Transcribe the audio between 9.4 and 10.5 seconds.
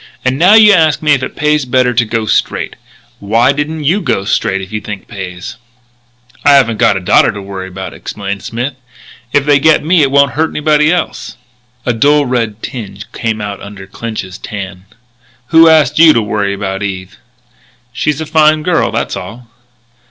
they get me it won't hurt